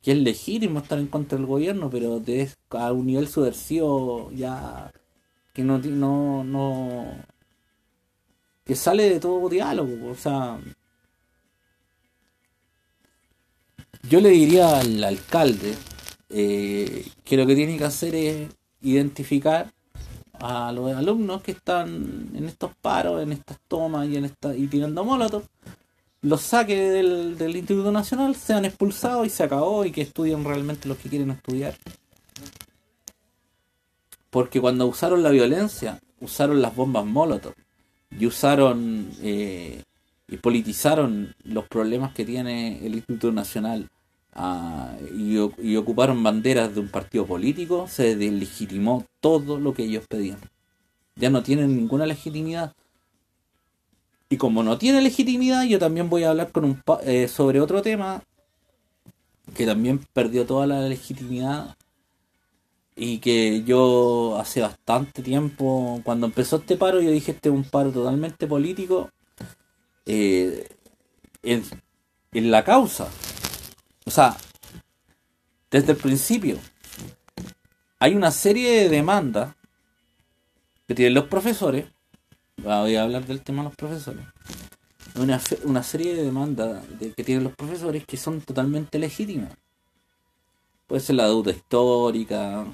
[0.03, 4.93] que es legítimo estar en contra del gobierno, pero de, a un nivel subversivo ya
[5.53, 7.17] que no, no, no
[8.65, 10.11] que sale de todo diálogo.
[10.11, 10.61] O sea,
[14.09, 15.75] yo le diría al alcalde
[16.31, 18.49] eh, que lo que tiene que hacer es
[18.83, 19.73] identificar
[20.33, 24.67] a los alumnos que están en estos paros, en estas tomas y en esta y
[24.69, 25.45] tirando molotov
[26.23, 30.89] los saque del, del Instituto Nacional, sean expulsados y se acabó y que estudien realmente
[30.89, 31.75] los que quieren estudiar.
[34.31, 37.55] Porque cuando usaron la violencia, usaron las bombas Molotov
[38.19, 39.83] y usaron eh,
[40.29, 43.89] y politizaron los problemas que tiene el Instituto Nacional
[44.33, 50.05] ah, y, y, ocuparon banderas de un partido político, se deslegitimó todo lo que ellos
[50.09, 50.39] pedían.
[51.17, 52.73] Ya no tienen ninguna legitimidad.
[54.33, 57.83] Y como no tiene legitimidad, yo también voy a hablar con un eh, sobre otro
[57.83, 58.23] tema
[59.55, 61.77] que también perdió toda la legitimidad
[62.95, 67.65] y que yo hace bastante tiempo, cuando empezó este paro, yo dije este es un
[67.65, 69.11] paro totalmente político
[70.07, 70.69] eh,
[71.43, 71.65] en
[72.33, 73.09] la causa.
[74.07, 74.37] O sea,
[75.73, 76.57] desde el principio
[77.99, 79.57] hay una serie de demandas
[80.87, 81.87] que tienen los profesores
[82.63, 84.25] voy a hablar del tema de los profesores.
[85.17, 89.53] Una, una serie de demandas de, que tienen los profesores que son totalmente legítimas.
[90.87, 92.67] Puede ser la deuda histórica,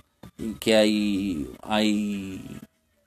[0.60, 2.60] que hay, hay,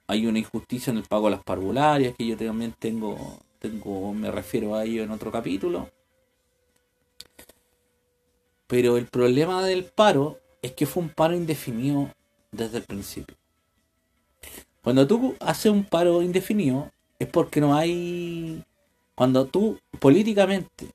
[0.07, 4.31] hay una injusticia en el pago de las parvularias, que yo también tengo, tengo, me
[4.31, 5.89] refiero a ello en otro capítulo.
[8.67, 12.11] Pero el problema del paro es que fue un paro indefinido
[12.51, 13.38] desde el principio.
[14.81, 18.63] Cuando tú haces un paro indefinido es porque no hay...
[19.15, 20.87] Cuando tú políticamente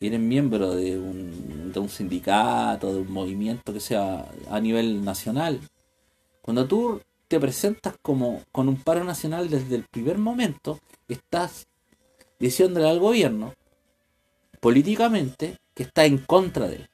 [0.00, 5.60] eres miembro de un, de un sindicato, de un movimiento que sea a nivel nacional,
[6.40, 11.66] cuando tú te presentas como con un paro nacional desde el primer momento, estás
[12.38, 13.54] diciéndole al gobierno
[14.60, 16.88] políticamente que está en contra de él,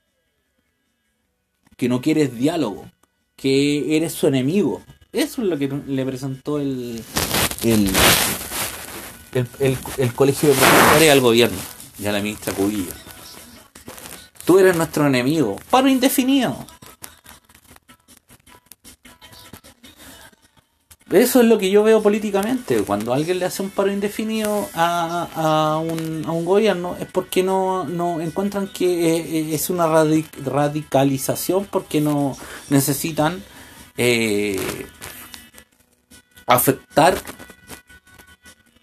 [1.77, 2.91] que no quieres diálogo,
[3.37, 4.83] que eres su enemigo,
[5.13, 7.05] eso es lo que le presentó el,
[7.63, 7.91] el,
[9.99, 11.59] el, colegio de profesores al gobierno
[11.99, 12.93] y a la ministra Cubillo.
[14.47, 15.59] Tú eres nuestro enemigo.
[15.71, 16.67] Paro indefinido.
[21.11, 22.83] Eso es lo que yo veo políticamente.
[22.83, 27.43] Cuando alguien le hace un paro indefinido a, a, un, a un, gobierno es porque
[27.43, 32.35] no, no encuentran que es una radicalización, porque no
[32.71, 33.45] necesitan
[33.97, 34.87] eh,
[36.47, 37.15] afectar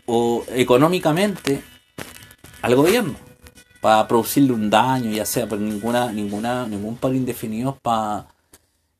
[0.06, 1.64] o económicamente
[2.62, 3.16] al gobierno
[3.82, 8.28] para producirle un daño, ya sea por ninguna, ninguna, ningún paro indefinido para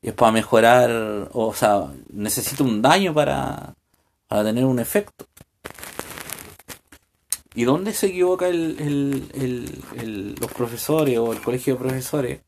[0.02, 3.74] es para mejorar, o sea, necesita un daño para,
[4.26, 5.26] para tener un efecto.
[7.54, 8.76] ¿Y dónde se equivoca el,
[9.34, 12.40] el, el, los profesores o el colegio de profesores?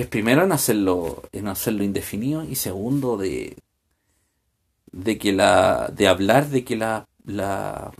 [0.00, 3.54] Es primero en hacerlo, en hacerlo indefinido y segundo de,
[4.92, 7.92] de que la de hablar de que la, la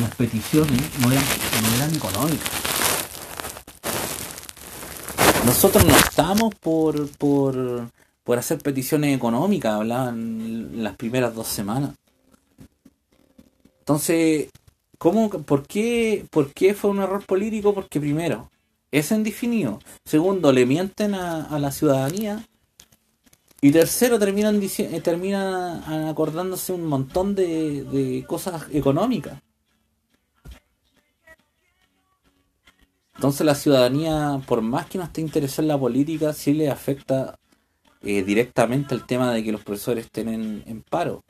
[0.00, 1.24] las peticiones no eran,
[1.60, 2.50] no eran económicas.
[5.44, 7.90] Nosotros no estamos por, por,
[8.22, 11.96] por hacer peticiones económicas, hablaban las primeras dos semanas.
[13.80, 14.50] Entonces,
[14.98, 17.74] ¿cómo, por, qué, ¿por qué fue un error político?
[17.74, 18.48] Porque primero,
[18.92, 19.80] es indefinido.
[20.04, 22.46] Segundo, le mienten a, a la ciudadanía
[23.64, 29.40] y tercero, terminan, eh, termina acordándose un montón de, cosas económicas.
[33.14, 37.38] Entonces la ciudadanía, por más que no esté interesada en la política, sí le afecta
[38.00, 41.22] eh, directamente el tema de que los profesores estén en, paro.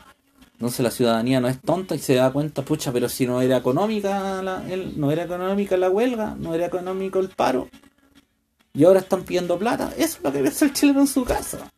[0.62, 3.57] Entonces la ciudadanía no es tonta y se da cuenta, pucha, pero si no era
[3.57, 4.62] económica la,
[4.94, 7.68] no era económica la huelga, no era económico el paro,
[8.72, 11.68] y ahora están pidiendo plata, eso es lo que ve el chileno en su casa.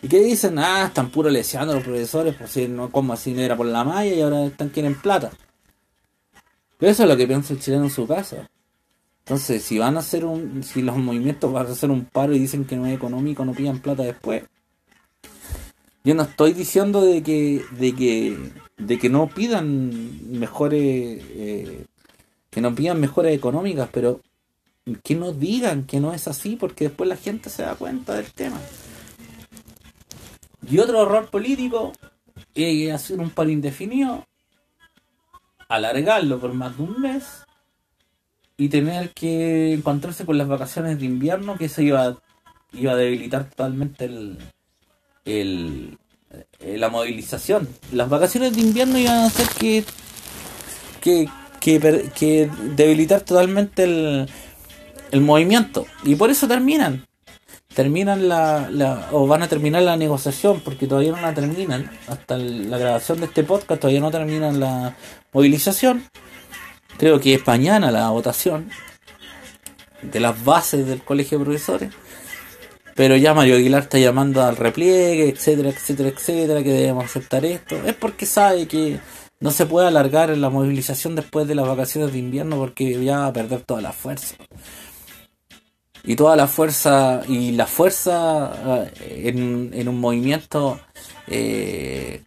[0.00, 0.58] ¿Y qué dicen?
[0.58, 3.84] Ah, están puro leseando los profesores, por si no, como así no era por la
[3.84, 5.30] malla y ahora están quieren plata.
[6.78, 8.48] Pero eso es lo que piensa el chileno en su casa.
[9.26, 12.38] Entonces, si van a hacer un, si los movimientos van a hacer un paro y
[12.38, 14.44] dicen que no es económico, no pidan plata después.
[16.02, 18.38] Yo no estoy diciendo de que, de que,
[18.78, 21.84] de que no pidan mejores, eh,
[22.48, 24.22] que no pidan mejores económicas, pero
[25.02, 28.32] que no digan que no es así, porque después la gente se da cuenta del
[28.32, 28.58] tema.
[30.66, 31.92] Y otro error político
[32.54, 34.26] es hacer un paro indefinido,
[35.68, 37.44] alargarlo por más de un mes
[38.56, 42.18] y tener que encontrarse con las vacaciones de invierno, que eso iba,
[42.72, 44.38] iba a debilitar totalmente el,
[45.30, 45.98] el,
[46.60, 47.68] eh, la movilización.
[47.92, 49.84] Las vacaciones de invierno iban a hacer que,
[51.00, 51.28] que,
[52.14, 54.28] que, debilitar totalmente el,
[55.10, 55.86] el movimiento.
[56.04, 57.06] Y por eso terminan.
[57.74, 62.78] terminan la, o van a terminar la negociación porque todavía no la terminan hasta la
[62.78, 64.96] grabación de este podcast todavía no terminan la
[65.32, 66.04] movilización
[66.98, 68.70] creo que es mañana la votación
[70.02, 71.94] de las bases del colegio de profesores
[73.00, 77.76] pero ya Mario Aguilar está llamando al repliegue etcétera etcétera etcétera que debemos aceptar esto.
[77.86, 79.00] Es porque sabe que
[79.40, 83.26] no se puede alargar la movilización después de las vacaciones de invierno porque ya va
[83.28, 84.34] a perder toda la fuerza.
[86.04, 88.52] Y toda la fuerza y la fuerza
[89.00, 89.32] eh,
[89.72, 90.78] en, un movimiento
[91.26, 92.22] eh,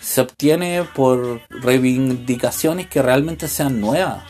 [0.00, 4.24] se obtiene por reivindicaciones que realmente sean nuevas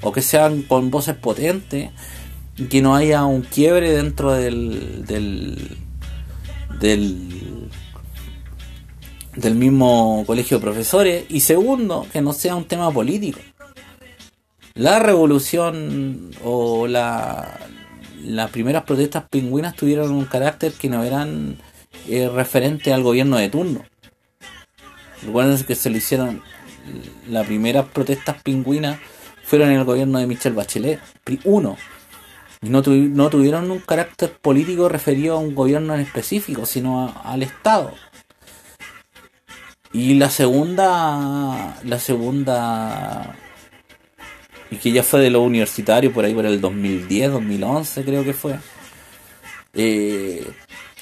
[0.00, 1.90] o que sean con voces potentes
[2.68, 5.78] que no haya un quiebre dentro del del
[9.34, 13.38] del, mismo colegio de profesores y segundo que no sea un tema político
[14.74, 17.58] la revolución o la,
[18.24, 21.58] las primeras protestas pingüinas tuvieron un carácter que no eran
[22.08, 23.84] eh, referente al gobierno de turno.
[25.22, 26.42] Recuerden que se lo hicieron,
[27.28, 28.98] las primeras protestas pingüinas
[29.44, 31.00] fueron en el gobierno de Michel Bachelet,
[31.44, 31.76] uno.
[32.62, 37.92] No, no tuvieron un carácter político referido a un gobierno en específico, sino al Estado.
[39.92, 43.36] Y la segunda, la segunda
[44.72, 48.32] y que ya fue de lo universitario por ahí por el 2010, 2011 creo que
[48.32, 48.58] fue.
[49.74, 50.50] Eh,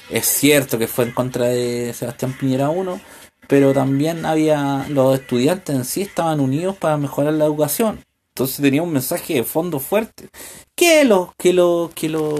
[0.09, 2.99] es cierto que fue en contra de Sebastián Piñera 1,
[3.47, 8.03] pero también había los estudiantes en sí estaban unidos para mejorar la educación.
[8.31, 10.29] Entonces tenía un mensaje de fondo fuerte.
[10.75, 12.39] Que los que los que los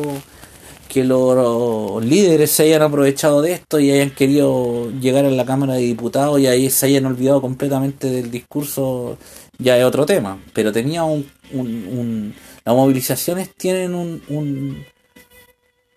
[0.88, 5.76] que los líderes se hayan aprovechado de esto y hayan querido llegar a la Cámara
[5.76, 9.18] de Diputados y ahí se hayan olvidado completamente del discurso
[9.58, 12.36] ya es otro tema, pero tenía un, un,
[12.66, 14.86] las movilizaciones tienen un, un,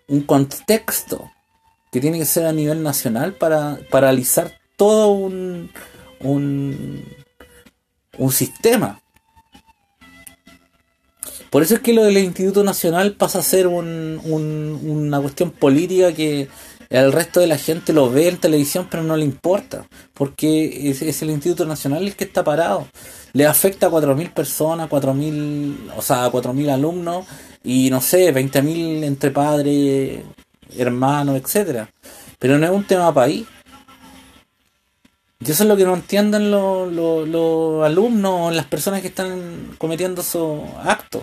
[0.07, 1.31] un contexto
[1.91, 5.71] que tiene que ser a nivel nacional para paralizar todo un,
[6.21, 7.05] un,
[8.19, 9.01] un sistema.
[11.55, 14.21] Por eso es que lo del Instituto Nacional pasa a ser un,
[14.83, 16.49] una cuestión política que
[16.91, 21.23] el resto de la gente lo ve en televisión pero no le importa, porque es,
[21.23, 22.89] el Instituto Nacional el que está parado
[23.35, 27.25] le afecta a 4.000 personas, 4.000, o sea, a 4.000 alumnos
[27.63, 30.25] y no sé, 20.000 entre padres,
[30.77, 31.89] hermanos, etcétera.
[32.41, 33.47] Pero no es un tema país.
[35.39, 39.77] Y eso es lo que no entienden los, los, los alumnos, las personas que están
[39.79, 41.23] cometiendo esos actos.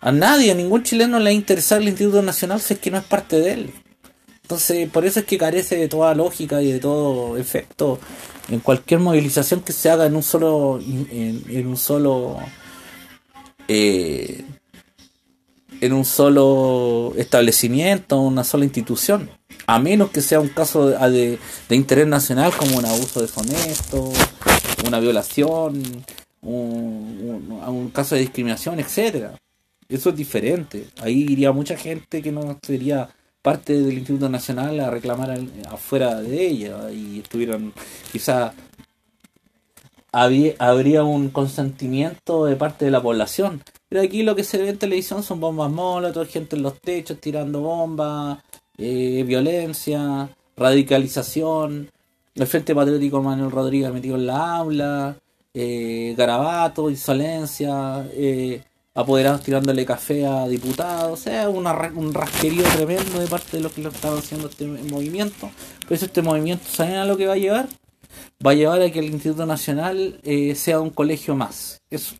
[0.00, 2.98] A nadie, a ningún chileno le ha interesado el Instituto Nacional si es que no
[2.98, 3.74] es parte de él.
[4.42, 8.00] Entonces, por eso es que carece de toda lógica y de todo efecto
[8.48, 12.38] en cualquier movilización que se haga en un solo en, un solo
[13.68, 14.44] eh,
[15.80, 19.30] en un solo establecimiento, una sola institución,
[19.66, 21.38] a menos que sea un caso de,
[21.68, 24.10] de, interés nacional como un abuso deshonesto,
[24.86, 25.80] una violación,
[26.42, 29.38] un, un caso de discriminación, etcétera.
[29.90, 30.86] Eso es diferente.
[31.02, 33.10] Ahí iría mucha gente que no sería
[33.42, 35.38] parte del Instituto Nacional a reclamar
[35.68, 37.72] afuera de ella y estuvieron
[38.12, 38.52] quizá
[40.12, 44.78] habría un consentimiento de parte de la población pero aquí lo que se ve en
[44.78, 48.38] televisión son bombas molotov gente en los techos tirando bombas
[48.76, 51.90] eh, violencia radicalización
[52.34, 55.16] el Frente Patriótico Manuel Rodríguez metido en la aula
[55.54, 58.62] eh, garabato insolencia eh,
[58.94, 63.82] apoderados tirándole café a diputados, o sea, un rasquerío tremendo de parte de los que
[63.82, 65.50] lo están haciendo este movimiento.
[65.82, 67.68] Por eso este movimiento, ¿saben a lo que va a llevar?
[68.44, 71.80] Va a llevar a que el Instituto Nacional eh, sea un colegio más.
[71.90, 72.16] Eso.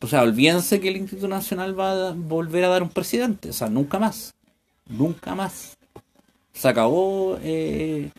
[0.00, 3.50] O sea, olvídense que el Instituto Nacional va a volver a dar un presidente.
[3.50, 4.34] O sea, nunca más.
[4.88, 5.76] Nunca más.
[6.52, 7.38] Se acabó.
[7.42, 8.10] Eh,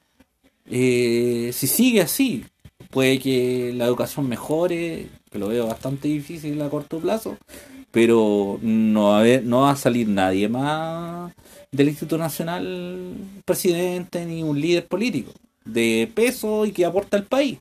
[0.66, 2.46] eh, si sigue así,
[2.94, 7.38] puede que la educación mejore, que lo veo bastante difícil a corto plazo,
[7.92, 11.34] pero no va a, no va a salir nadie más
[11.72, 13.16] del Instituto Nacional
[13.46, 15.32] presidente ni un líder político
[15.66, 17.60] de peso y que aporta al país.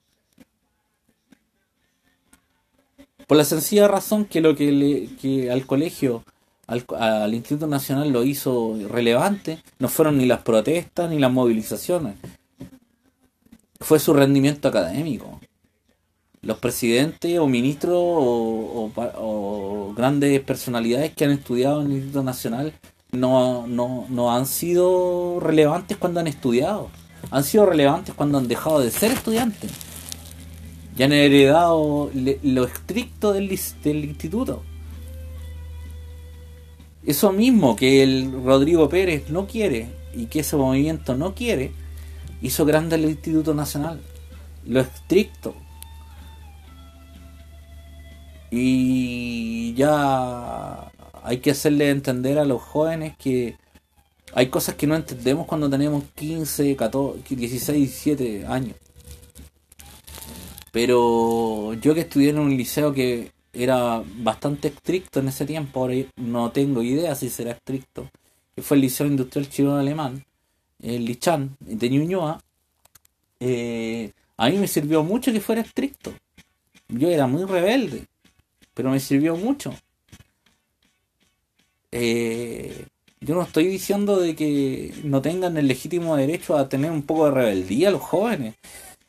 [3.26, 6.24] Por la sencilla razón que lo que, le, que al colegio,
[6.66, 12.16] al, al Instituto Nacional lo hizo relevante, no fueron ni las protestas ni las movilizaciones,
[13.82, 15.40] fue su rendimiento académico.
[16.40, 22.72] Los presidentes o ministros o, grandes personalidades que han estudiado en el Instituto Nacional
[23.12, 26.88] no, no, han sido relevantes cuando han estudiado.
[27.30, 29.70] Han sido relevantes cuando han dejado de ser estudiantes.
[30.96, 32.10] Y han heredado
[32.42, 33.48] lo estricto del,
[33.84, 34.62] del instituto.
[37.04, 41.72] Eso mismo que el Rodrigo Pérez no quiere y que ese movimiento no quiere,
[42.42, 44.00] hizo grande el Instituto Nacional.
[44.66, 45.54] Lo estricto.
[48.50, 50.90] Y ya
[51.22, 53.56] hay que hacerle entender a los jóvenes que
[54.34, 58.76] hay cosas que no entendemos cuando tenemos 15, 14, 16, 17 años.
[60.70, 65.94] Pero yo que estudié en un liceo que era bastante estricto en ese tiempo, ahora
[66.16, 68.08] no tengo idea si será estricto,
[68.54, 70.24] que fue el Liceo Industrial Chileno Alemán,
[70.82, 72.42] el Lichan de Ñuñoa,
[73.40, 76.12] eh, a mí me sirvió mucho que fuera estricto.
[76.88, 78.06] Yo era muy rebelde,
[78.74, 79.74] pero me sirvió mucho.
[81.90, 82.86] Eh,
[83.20, 87.26] yo no estoy diciendo de que no tengan el legítimo derecho a tener un poco
[87.26, 88.56] de rebeldía los jóvenes,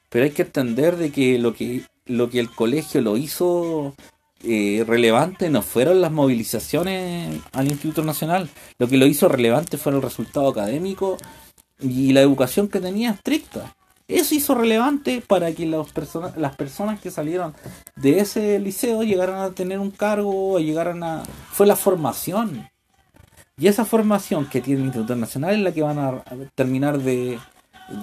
[0.09, 3.95] pero hay que entender de que lo que lo que el colegio lo hizo
[4.43, 9.93] eh, relevante no fueron las movilizaciones al Instituto Nacional, lo que lo hizo relevante fue
[9.93, 11.17] el resultado académico
[11.83, 13.75] y la educación que tenía estricta.
[14.07, 17.53] Eso hizo relevante para que las personas, las personas que salieron
[17.95, 21.23] de ese liceo llegaran a tener un cargo, llegaran a...
[21.51, 22.69] Fue la formación.
[23.57, 26.23] Y esa formación que tiene el Instituto Nacional es la que van a
[26.55, 27.39] terminar de,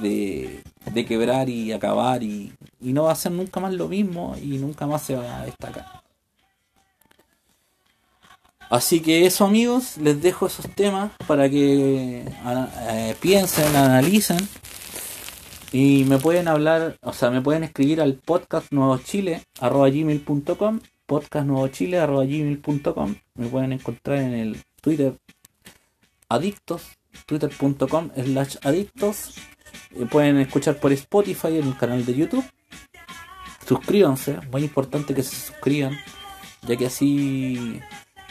[0.00, 0.62] de,
[0.92, 4.58] de quebrar y acabar y, y no va a ser nunca más lo mismo y
[4.58, 5.86] nunca más se va a destacar.
[8.70, 14.38] Así que eso amigos, les dejo esos temas para que eh, piensen, analicen
[15.72, 21.46] y me pueden hablar, o sea, me pueden escribir al podcast nuevo chile gmail.com podcast
[21.46, 25.14] nuevo chile gmail.com me pueden encontrar en el Twitter
[26.28, 26.96] adictos,
[27.26, 29.34] twitter.com slash adictos.
[29.96, 32.44] Eh, pueden escuchar por Spotify en el canal de YouTube.
[33.66, 35.98] Suscríbanse, muy importante que se suscriban,
[36.66, 37.80] ya que así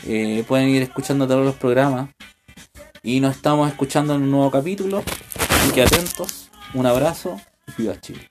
[0.06, 2.10] eh, pueden ir escuchando todos los programas.
[3.02, 5.04] Y nos estamos escuchando en un nuevo capítulo.
[5.50, 8.29] Así que atentos, un abrazo y viva Chile.